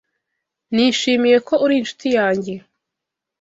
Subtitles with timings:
[0.73, 2.53] Nishimiye ko uri inshuti yanjye.